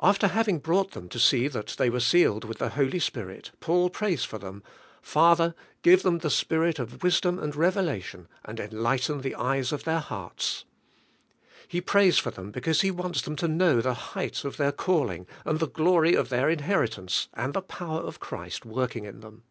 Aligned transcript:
After 0.00 0.28
hav 0.28 0.48
ing 0.48 0.60
brought 0.60 0.92
them 0.92 1.06
to 1.10 1.18
see 1.18 1.46
that 1.46 1.74
they 1.76 1.90
were 1.90 2.00
sealed 2.00 2.44
with 2.44 2.56
the 2.56 2.70
Holy 2.70 2.98
Spirit, 2.98 3.50
Paul 3.60 3.90
prays 3.90 4.24
for 4.24 4.38
them, 4.38 4.62
"Father, 5.02 5.54
give 5.82 6.02
them 6.02 6.20
the 6.20 6.30
spirit 6.30 6.78
of 6.78 7.02
wisdom 7.02 7.38
and 7.38 7.54
revelation, 7.54 8.26
and 8.42 8.58
en 8.58 8.70
lighten 8.70 9.20
the 9.20 9.34
eyes 9.34 9.70
of 9.70 9.84
their 9.84 9.98
hearts." 10.00 10.64
He 11.68 11.82
pra^'s 11.82 12.18
for 12.18 12.30
them 12.30 12.50
because 12.52 12.80
he 12.80 12.90
wants 12.90 13.20
them 13.20 13.36
to 13.36 13.48
know 13.48 13.82
the 13.82 13.92
height 13.92 14.46
of 14.46 14.56
their 14.56 14.72
calling 14.72 15.26
and 15.44 15.58
the 15.60 15.68
glory 15.68 16.14
of 16.14 16.30
their 16.30 16.48
inheritance 16.48 17.28
and 17.34 17.52
the 17.52 17.60
power 17.60 18.00
of 18.00 18.18
Christ 18.18 18.64
working 18.64 19.04
in 19.04 19.20
them. 19.20 19.42